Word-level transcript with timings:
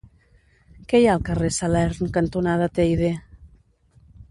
Què 0.93 1.01
hi 1.01 1.05
ha 1.09 1.11
al 1.17 1.21
carrer 1.27 1.51
Salern 1.59 2.11
cantonada 2.17 2.71
Teide? 2.81 3.13